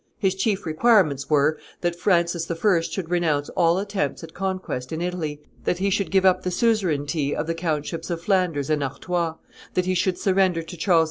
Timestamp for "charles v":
10.75-10.99